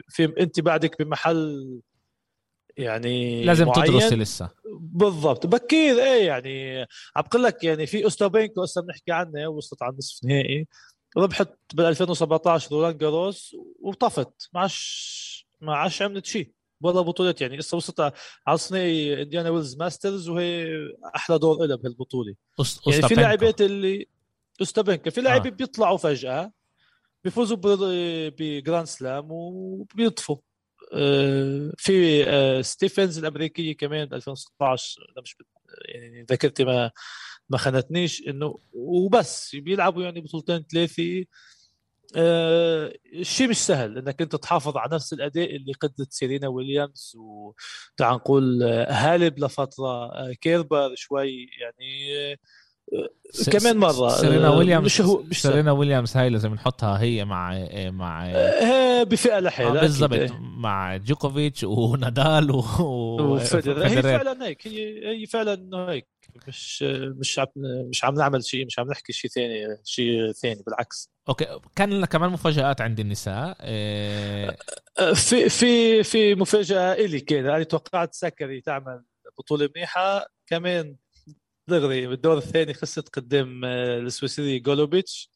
[0.08, 1.80] في أنت بعدك بمحل
[2.76, 3.84] يعني لازم معين.
[3.84, 4.50] تدرسي لسه.
[4.80, 5.46] بالضبط.
[5.46, 10.24] بكير إيه يعني عم بقول لك يعني في اوستابينكو هسه بنحكي عنها وصلت على النصف
[10.24, 10.66] نهائي.
[11.16, 14.48] ربحت بال 2017 رولان جاروس وطفت.
[14.52, 16.52] ما عادش ما عادش عملت شيء.
[16.80, 17.56] ولا بطولات يعني.
[17.56, 18.12] لسه وصلت
[18.46, 20.66] على نصف نهائي إنديان ويلز Masters وهي
[21.16, 22.34] أحلى دور لها بهالبطولة.
[22.86, 23.14] يعني في.
[23.14, 24.06] لاعبات اللي
[24.60, 25.56] اوستابينكا في لاعبين آه.
[25.56, 26.52] بيطلعوا فجأة
[27.24, 27.56] بيفوزوا
[28.28, 30.36] ب Grand Slam وبيطفوا.
[30.92, 35.36] آه، في آه، ستيفنز الأمريكية كمان ب 2016 أنا مش
[35.88, 36.90] يعني ذاكرتي ما
[37.50, 41.24] ما خانتنيش إنه وبس بيلعبوا يعني بطولتين ثلاثة
[42.16, 48.14] آه، الشيء مش سهل إنك أنت تحافظ على نفس الأداء اللي قدت سيرينا ويليامز وتعال
[48.14, 52.36] نقول هاليب لفترة آه، كيربر شوي يعني آه،
[53.30, 57.68] س- كمان سيرينا آه، ويليامز مش هو- مش سيرينا ويليامز هاي لازم نحطها هي مع
[57.90, 58.32] مع
[59.02, 60.32] بفئة لحالها بالضبط أكيد.
[60.40, 62.62] مع جوكوفيتش ونادال و...
[63.40, 63.68] وفيدرر.
[63.68, 64.02] هي.
[64.02, 66.06] فعلا هيك هي هي فعلا هيك
[66.48, 66.82] مش
[67.18, 67.46] مش عم
[67.88, 71.10] مش عم نعمل شيء مش عم نحكي شيء ثاني شيء ثاني بالعكس.
[71.28, 71.60] okay.
[71.76, 73.56] كان لنا كمان مفاجآت عند النساء.
[73.60, 74.56] إيه...
[74.98, 77.46] آه، في في في مفاجأة إلي كان.
[77.46, 79.04] أنا توقعت سكاري تعمل
[79.38, 80.26] بطولة منيحة.
[80.46, 80.96] كمان
[81.68, 85.30] دغري بالدور الثاني خسرت قدام آه، السويسري جولوبيتش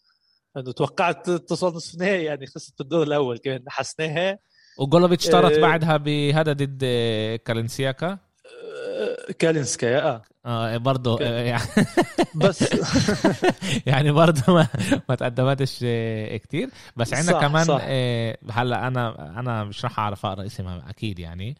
[0.57, 4.39] انه توقعت توصل نصف نهائي يعني خسرت بالدور الأول كمان حسناها.
[4.79, 5.61] وجولوفيتش طارت إيه.
[5.61, 11.19] بعدها بهذا ضد آه، كالنسياكا آه، كالينسكايا آه برضه.
[11.23, 11.69] آه يعني
[12.35, 12.65] بس.
[13.87, 14.69] يعني برضه ما,
[15.09, 16.69] ما تقدمتش آه، كتير.
[16.97, 17.81] بس عندنا صح، كمان صح.
[17.83, 21.57] آه، هلا أنا أنا مش راح أعرف أقرأ اسمها أكيد يعني.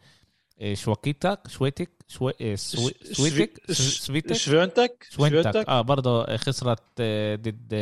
[0.73, 5.69] شوكيتك شويتك شوي آه، سوي- ش- سويتك ش- سويتك؟ شفيونتك شوينتك.
[5.69, 7.01] آه برضه خسرت
[7.35, 7.73] ضد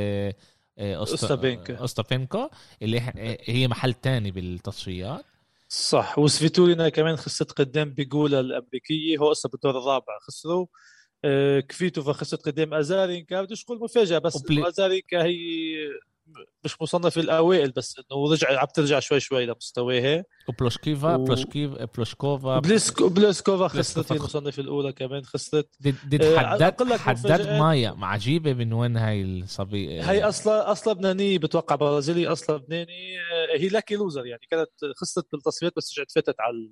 [0.80, 1.74] أوستابينكو.
[1.74, 2.50] أوستابينكو
[2.82, 3.02] اللي
[3.46, 5.26] هي محل تاني بالتصفيات.
[5.70, 10.66] صح وسفيتولينا كمان خسرت قدام بيجولا الأمريكية هو هسه بالدور الرابع خسروا.
[11.70, 15.38] كفيتوفا خسرت قدام أزارينكا بديش أقول مفاجأة بس وبلي- أزارينكا هي
[16.64, 20.24] مش مصنف الأوائل بس إنه رجع عم ترجع شوي شوي لمستواها.
[20.50, 26.38] وبلوشكيفا و- بلوشكيفا بلوشكوفا بليسكو بليسكوفا خسرت هي المصنف الأولى كمان خسرت دي, دي آه،
[26.40, 26.60] حدد.
[27.60, 33.58] مايا عجيبة من وين هاي الصبيه هي أصلا أصلا لبنانية بتوقع برازيلي أصلا لبناني آه،
[33.60, 36.70] هي lucky loser يعني كانت خسرت بالتصفيات بس رجعت فتت على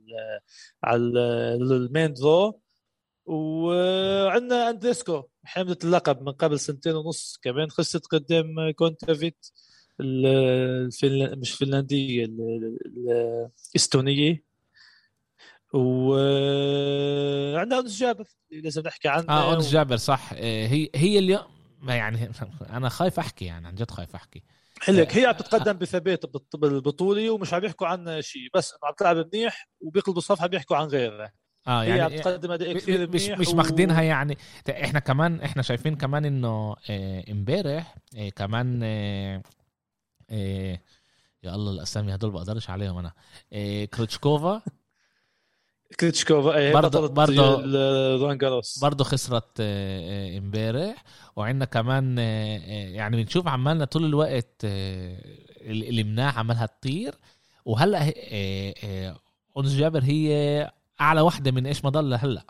[0.84, 2.62] على ال- ال main draw
[3.26, 7.70] وعندنا اندريسكو حاملة اللقب من قبل سنتين ونص كمان.
[7.70, 9.48] خسرت قدام كونتافيت
[10.00, 10.26] ال-
[10.86, 11.40] الفنل...
[11.40, 14.44] مش فنلندية ال- ال- الاستونية.
[15.74, 19.30] وعندنا أنس جابر اللي لازم نحكي عنه.
[19.30, 20.34] آه اونس جابر صح.
[20.34, 21.44] آه، هي هي اليوم
[21.82, 22.32] ما يعني
[22.70, 24.44] أنا خايف أحكي يعني عن جد خايف أحكي.
[24.84, 29.70] هلك هي عم تتقدم بثبات بالبطولة ومش عم يحكوا عنها شيء بس عم تلعب منيح
[29.80, 31.34] وبيقلبوا صفحة بيحكوا عن غيرها.
[31.68, 34.38] آه يعني تقدم أداء كثير مش مش و- ماخدينها يعني
[34.70, 39.42] إحنا كمان إحنا شايفين كمان إنه آه، إمبارح آه، كمان آه،
[40.30, 40.80] آه،
[41.44, 43.12] يا الله الأسامي هدول بقدرش عليهم أنا.
[43.54, 44.62] آه، كروتشكوفا
[46.00, 47.62] كريتشكوفا إيه برضه- برضه-
[48.18, 48.80] رولان جاروس.
[48.80, 51.04] برضه خسرت آه، آه، إمبارح.
[51.36, 57.16] وعندنا كمان يعني بنشوف عمالنا طول الوقت ال- الامناع عمالها تطير.
[57.66, 58.14] وهلأ
[59.58, 62.46] انس جابر هي أعلى واحدة من إيش ما ضل هلأ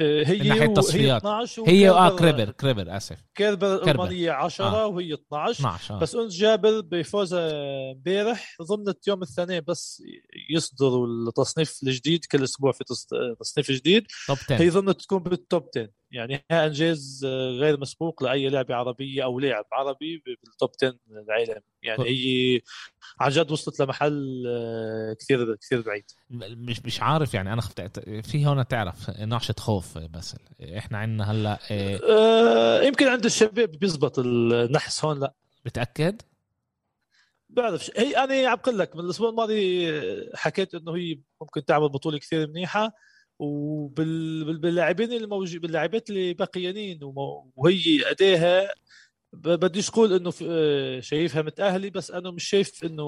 [0.00, 1.20] آه، هي من ناحية هي التصفيات.
[1.20, 3.74] 12 هي آه كريبر كريبر آسف كيربر.
[3.74, 4.86] الالمانيه 10 آه.
[4.86, 5.98] وهي 12 12 آه.
[5.98, 7.50] بس انس جابر بفوزها
[7.92, 10.02] امبارح ضمنت يوم الاثنين بس
[10.50, 15.38] يصدروا التصنيف الجديد كل أسبوع في تص- تصنيف جديد top 10 هي ضمنت تكون بال
[15.38, 20.44] top 10 يعني ها أنجاز آه، غير مسبوق لأي لاعبه عربيه أو لاعب عربي بال
[20.44, 21.60] top 10 العالم.
[21.82, 22.60] يعني كو- هي
[23.20, 26.04] عن جد وصلت لمحل آه، كثير كثير بعيد.
[26.30, 30.36] مش مش عارف يعني أنا خفت في هون تعرف رعشة خوف بس
[30.78, 35.34] إحنا عندنا هلأ آه، آه، يمكن عند الشباب بيزبط النحس هون لأ.
[35.64, 36.22] بتأكد؟
[37.48, 39.86] بعرف هي أنا عم بقول لك من الأسبوع الماضي
[40.34, 42.92] حكيت إنه هي ممكن تعمل بطولة كثير منيحة.
[43.38, 46.34] وباللاعبين الموجود باللاعبات اللي
[47.02, 48.68] ومو- وهي أداها.
[49.32, 53.02] بديش أقول إنه آه، شايفها متأهلة بس أنا مش شايف إنه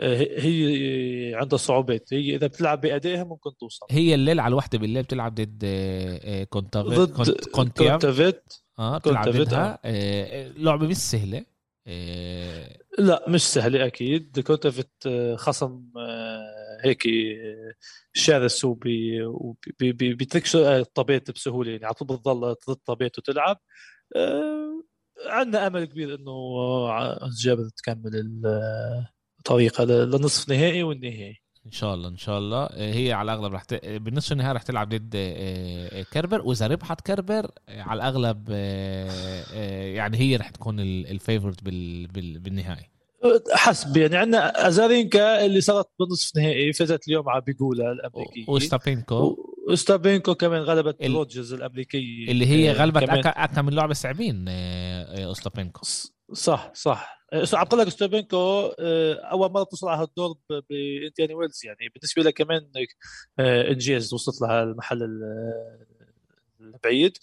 [0.00, 2.14] آه، هي عندها صعوبات.
[2.14, 3.86] هي إذا بتلعب بادائها ممكن توصل.
[3.90, 8.42] هي الليل على الوحدة بالليل بتلعب ضد آه، كونتافيت ضد كونتافيت.
[8.78, 9.78] آه بتلعب ضدها.
[10.58, 11.44] لعبة مش سهلة.
[12.98, 14.40] لا مش سهلة أكيد.
[14.40, 14.90] كونتافيت
[15.36, 15.82] خصم
[16.84, 17.72] هيك آه،
[18.12, 21.70] شرس وبي- وبي- بي- بي- بيتركش الطابات بسهولة.
[21.70, 23.58] يعني على طول بتضل ضد طابات وتلعب.
[24.16, 24.82] آه،
[25.26, 28.42] عندنا أمل كبير آه، جابر تكمل
[29.38, 31.42] الطريقة ل- لنصف نهائي والنهائي.
[31.66, 32.64] إن شاء الله إن شاء الله.
[32.64, 33.74] آه، هي على الأغلب رح ت...
[33.86, 36.40] بالنصف النهائي رح تلعب ضد آه، آه، كربر.
[36.42, 39.10] وإذا ربحت كربر آه، على الأغلب آه،
[39.54, 42.06] آه، يعني هي رح تكون ال favorite بال...
[42.06, 42.38] بال...
[42.38, 42.91] بالنهائي.
[43.52, 48.44] حسب يعني عندنا أزارينكا اللي صارت بالنصف نهائي فازت اليوم على بيجولا الأمريكية.
[48.48, 54.44] وستابينكو وستابينكو كمان غلبت ال- روجرز الأمريكية اللي هي آه، غلبت أكا من لعبه صعبين
[54.48, 57.22] آه، آه، اوستابينكو ص- صح صح.
[57.32, 60.36] آه، عم بقول لك ستوبينكو آه، أول مرة توصل على هالدور
[60.70, 62.70] بإنديان ويلز يعني بالنسبة لها كمان
[63.38, 65.86] آه، انجاز وصلت لها المحل ال-
[66.60, 67.18] البعيد.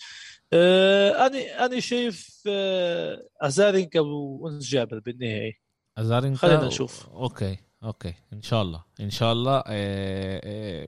[0.54, 5.60] آه، أنا أنا شايف آه، أزارينكا وإنس جابر بالنهائي.
[6.00, 7.08] ازارينكا خلينا نشوف.
[7.14, 8.14] okay okay.
[8.34, 8.84] إن شاء الله.
[9.02, 10.88] إن شاء الله آه،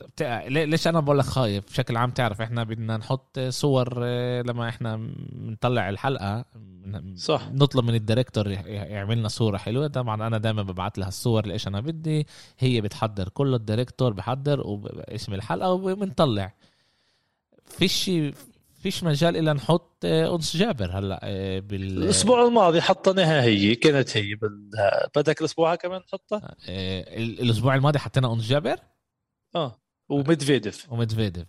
[0.00, 4.42] بتاع- ليه- ليش أنا بقول لك خايف؟ بشكل عام تعرف إحنا بدنا نحط صور آه،
[4.42, 4.96] لما إحنا
[5.32, 6.44] بنطلع الحلقة
[7.16, 7.48] صح.
[7.52, 9.86] نطلب من ال director يح- يعمل لنا صورة حلوة.
[9.86, 12.26] طبعا أنا دائما ببعت لها الصور اللي إيش أنا بدي.
[12.58, 16.52] هي بتحضر كله الدايركتور بحضر واسم الحلقة وبنطلع.
[17.66, 18.10] فيش
[18.82, 24.16] فيش مجال الا نحط آه، أنس جابر هلأ آه، بال الأسبوع الماضي حطيناها هي كانت
[24.16, 24.70] هي بال...
[25.16, 28.76] بدك الأسبوع كمان نحطها آه، ال- الأسبوع الماضي حطينا أنس جابر.
[29.56, 30.92] آه وميدفيديف.
[30.92, 31.46] ومدفيديف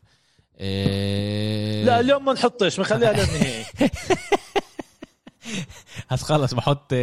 [0.57, 3.65] آه، لا اليوم ما نحطش بنخليها للنهائي.
[6.09, 6.93] هس خلص بحط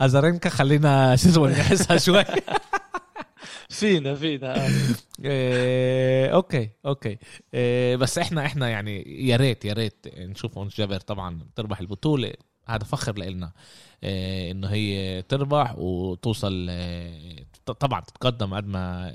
[0.00, 2.24] أزارينكا خلينا شو اسمه نحسها شوي.
[3.68, 4.70] فينا فينا آه.
[5.24, 7.18] آه، okay okay.
[7.54, 12.32] آه، بس إحنا إحنا يعني يا ريت يا ريت نشوف أنس جابر طبعا تربح البطولة.
[12.66, 13.52] هذا فخر لنا
[14.04, 16.70] إنه هي تربح وتوصل
[17.64, 19.06] طبعا تتقدم قد ما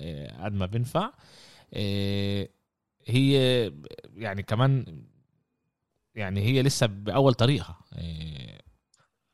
[0.44, 1.10] قد ما بينفع.
[3.08, 3.72] هي
[4.16, 5.02] يعني كمان
[6.16, 7.78] يعني هي لسه بأول طريقها.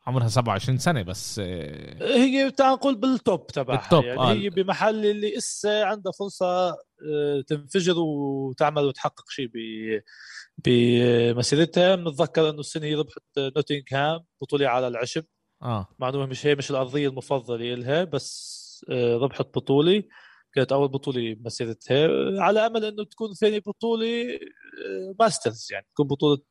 [0.09, 3.77] عمرها 27 سنة بس آه، هي تعال نقول بالتوب تبعها.
[3.81, 4.33] بالتوب، يعني آه.
[4.33, 9.57] هي بمحل اللي إسا عندها فرصة آه، تنفجر وتعمل وتحقق شيء ب
[10.65, 11.95] بمسيرتها.
[11.95, 15.25] بنتذكر إنه السنة هي ربحت نوتنغهام بطولة على العشب.
[15.61, 15.87] آه.
[15.99, 20.03] معلومه مش هي مش الأرضية المفضلة لها بس آه، ربحت بطولة.
[20.53, 22.07] كانت أول بطولة بمسيرتها.
[22.41, 24.39] على أمل إنه تكون ثاني بطولة
[25.19, 26.41] masters يعني تكون بطولة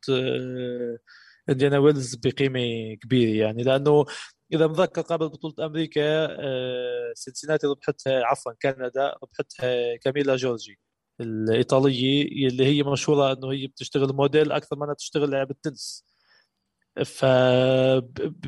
[1.49, 4.05] إنديانا ويلز بقيمة كبيرة يعني لأنه
[4.53, 10.79] إذا مذكر قبل بطولة أمريكا آه، سنسيناتي ربحتها عفوا كندا ربحتها كاميلا جورجي
[11.21, 16.05] الإيطالية اللي هي مشهورة إنه هي بتشتغل موديل أكثر ما إنها تشتغل لعبة تنس.
[17.05, 17.25] ف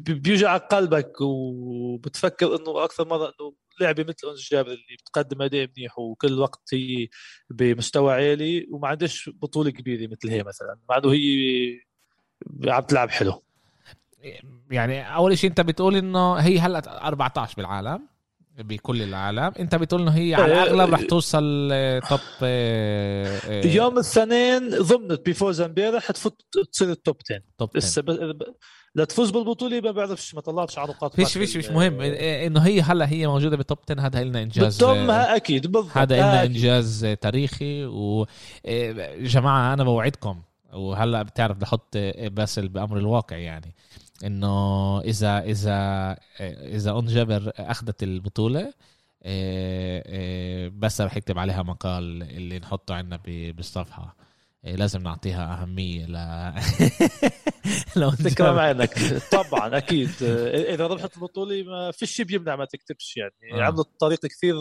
[0.10, 6.00] بيوجع قلبك وبتفكر إنه أكثر مرة إنه لعبة مثل أنس جابر اللي بتقدم أداء منيح
[6.00, 7.08] وكل وقت هي
[7.50, 11.80] بمستوى عالي وما عندهاش بطولة كبيرة مثل هي مثلا مع إنه هي
[12.68, 13.44] عم تلعب حلو.
[14.72, 18.12] يعني أول شيء أنت بتقول إنه هي هلأ 14 بالعالم
[18.60, 19.52] بكل العالم.
[19.60, 21.70] أنت بتقول إنه هي على آه، الأغلب رح توصل
[22.10, 28.02] توب آه، آه، يوم الاثنين ضمنت بفوز امبارح حتفوت تصير التوب 10 توب 10 لسه
[28.02, 28.12] ب...
[28.12, 28.44] ب...
[28.96, 32.02] لتفوز بالبطولة ما بعرفش ما طلعتش على نقاط فيش فيش مش مهم.
[32.02, 35.98] إنه هي هلأ هي موجودة بال top 10 هذا لنا إنجاز بتضمها أكيد بالضبط.
[35.98, 36.44] هذا لنا.
[36.44, 37.86] إنجاز تاريخي.
[37.86, 40.42] وجماعه أنا بوعدكم.
[40.74, 43.76] وهلا بتعرف بحط باسل بأمر الواقع يعني
[44.26, 46.18] إنه إذا إذا
[46.76, 48.74] إذا أنس جابر أخذت البطولة
[49.26, 54.16] إيه، إيه، بس رح يكتب عليها مقال اللي نحطه عندنا بالصفحه
[54.66, 56.14] إيه، لازم نعطيها أهمية ل
[57.96, 58.60] لو تكرم.
[58.60, 58.94] عينك
[59.32, 60.10] طبعا أكيد.
[60.22, 63.62] إذا ربحت البطولة ما فيش شيء بيمنع ما تكتبش يعني.
[63.62, 63.64] آه.
[63.64, 64.56] عملت طريق كثير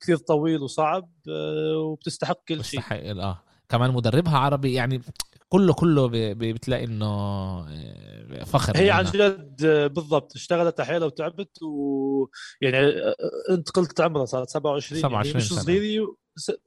[0.00, 2.80] كثير طويل وصعب آه، وبتستحق كل شيء.
[2.80, 3.42] بتستحق آه.
[3.68, 5.00] كمان مدربها عربي يعني
[5.48, 9.04] كله كله بتلاقي إنه آه، فخر هي عن.
[9.04, 12.26] جد آه، بالضبط اشتغلت على حيلها وتعبت و
[12.60, 13.14] يعني آه،
[13.50, 15.60] انت قلت عمرها صارت 27 يعني 27 مش سنة.
[15.60, 16.16] صغيرة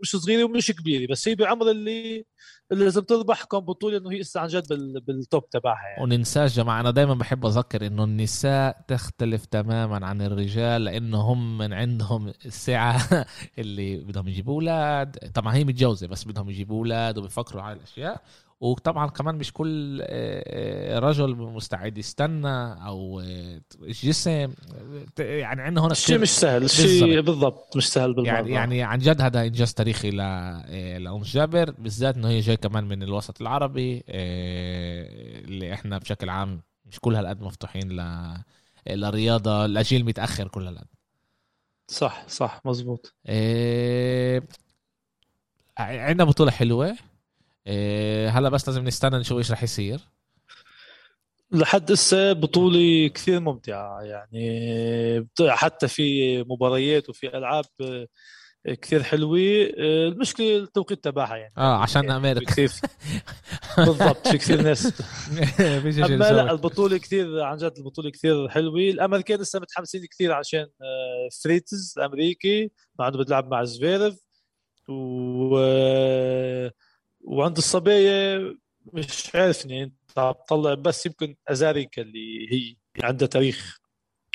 [0.02, 2.26] مش صغيرة ومش كبيرة بس هي بعمر اللي
[2.72, 5.02] اللي لازم تربح كم بطوله إنه هي لسه عن جد بال...
[5.02, 6.04] بالتوب تبعها يعني.
[6.04, 11.74] وننساش جماعة أنا دايما بحب أذكر إنه النساء تختلف تماما عن الرجال لأنه هم من
[11.74, 13.26] عندهم السعة
[13.60, 15.32] اللي بدهم يجيبوا أولاد.
[15.34, 18.22] طبعا هي متجوزة بس بدهم يجيبوا أولاد وبيفكروا على الأشياء.
[18.62, 22.48] وطبعا كمان مش كل آه، آه، رجل مستعد يستنى
[22.88, 24.54] أو آه، جسم
[25.16, 27.78] ت- يعني عندنا هون الشيء مش سهل الشيء بالضبط.
[27.78, 28.30] مش سهل بالمرة.
[28.32, 32.58] يعني يعني عن جد هذا إنجاز تاريخي ل آه، لأم جابر بالذات إنه هي جاي
[32.58, 38.34] كمان من الوسط العربي آه، اللي إحنا بشكل عام مش كل هالقد مفتوحين ل
[38.90, 40.88] للرياضة الاجيل متأخر كل هالقد.
[41.88, 43.14] صح صح مزبوط.
[43.26, 44.42] آه،
[45.78, 46.96] عندنا بطولة حلوة.
[47.70, 50.00] آه، هلا بس لازم نستنى نشوف إيش رح يصير.
[51.52, 58.08] لحد هسه بطولة كثير ممتعة يعني حتى في مباريات وفي ألعاب آه،
[58.66, 59.40] كثير حلوة.
[59.40, 61.54] آه، المشكلة التوقيت تبعها يعني.
[61.58, 62.72] آه عشان يعني أمريكا كثير.
[63.78, 64.86] بالضبط في كثير ناس.
[66.06, 66.52] أما لا.
[66.52, 68.80] البطولة كثير عن جد البطولة كثير حلوة.
[68.80, 74.16] الأمريكان لسه متحمسين كثير عشان آه، فريتز الأمريكي مع إنه بتلعب مع زفيرف
[74.90, 76.72] و آه،
[77.30, 78.40] وعند الصبايا
[78.94, 83.78] مش عارفني انت عم تطلع بس يمكن أزاريكا اللي هي عندها تاريخ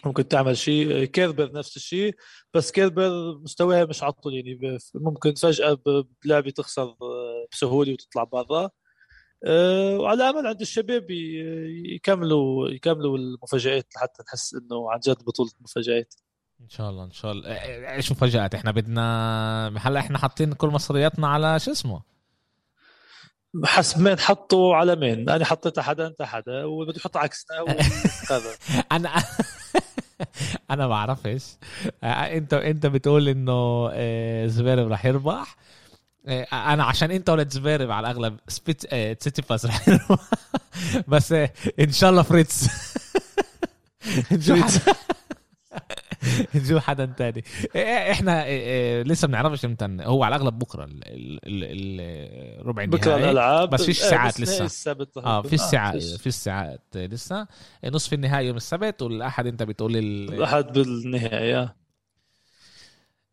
[0.05, 1.05] ممكن تعمل شيء.
[1.05, 2.15] كيربر نفس الشيء
[2.55, 8.25] بس كيربر مستواها مش عطل يعني ب- ممكن فجأة ب- بلعبة تخسر آه، بسهولة وتطلع
[8.25, 8.71] برا.
[9.47, 11.11] آه، وعلى امل عند الشباب
[11.95, 16.15] يكملوا يكملوا المفاجآت لحتى نحس إنه عن جد بطولة مفاجآت
[16.61, 17.49] إن شاء الله إن شاء الله.
[17.95, 22.14] إيش مفاجات إحنا بدنا هلا إحنا حاطين كل مصرياتنا على شو اسمه؟
[23.65, 27.65] حسب مين حطوا على مين؟ أنا حطيت حدا أنت حدا وبده يحط عكسنا
[28.93, 29.11] أنا
[30.71, 31.45] أنا ما بعرفش
[32.05, 35.57] آه، أنت أنت بتقول إنه آه، زفيرف رح يربح.
[36.27, 40.19] آه، أنا عشان أنت ولد زفيرف على الأغلب سبيت تسيتيباس رح يربح.
[41.09, 41.33] بس
[41.81, 42.69] إن شاء الله فريتز.
[46.55, 47.45] نشوف حدا تاني.
[47.77, 49.97] آه، إحنا آه، آه، لسه بنعرفش إمتى.
[50.01, 52.01] هو على الأغلب بكرة ال- ال- ال-
[52.61, 53.25] ال- ربع بكرة النهائي.
[53.25, 53.71] الألعاب.
[53.71, 54.65] بس فيش آه، ساعات لسه.
[54.65, 56.21] السبت آه في الساعات فيش.
[56.21, 57.47] في الساعات لسه.
[57.85, 60.35] نصف النهائي يوم السبت والأحد أنت بتقول ال...
[60.35, 61.75] الأحد بالنهائي آه.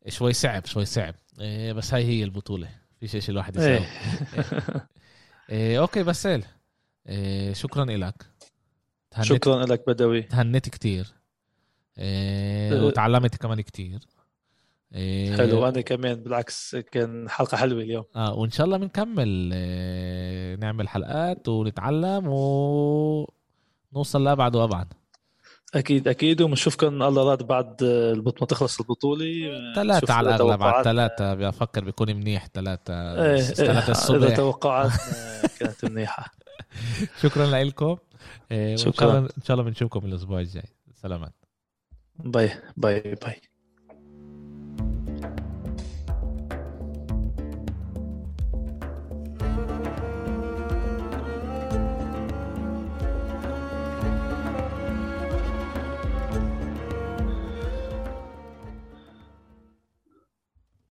[0.07, 1.16] شوي صعب شوي صعب.
[1.41, 2.70] إيه بس هاي هي البطولة.
[2.99, 3.80] في شيء الواحد يسوي
[5.49, 5.80] إيه.
[5.80, 6.43] أوكي بسال
[7.09, 8.26] إيه شكرا لك
[9.22, 10.22] شكرا لك بدوي.
[10.22, 11.05] تهنيت كتير.
[11.05, 11.20] إيه.
[12.86, 13.99] وتعلمت كمان كتير.
[14.95, 18.04] إيه حلو أنا كمان بالعكس كان حلقة حلوة اليوم.
[18.16, 24.93] آه وإن شاء الله بنكمل إيه نعمل حلقات ونتعلم ونوصل لابعد وابعد
[25.76, 29.26] أكيد أكيد وبنشوفكم الله راد بعد البط ما تخلص البطولة.
[29.76, 34.16] ثلاثة على الأغلب على الثلاثة بفكر بيكون منيح ثلاثة إيه ثلاثة إيه الصبح.
[34.16, 34.91] إذا توقعات
[35.60, 36.32] كانت منيحة.
[37.24, 37.97] شكرا لكم.
[38.76, 39.18] شكرا.
[39.20, 40.70] إن شاء الله بنشوفكم الأسبوع الجاي.
[40.93, 41.34] سلامات.
[42.26, 43.51] باي باي باي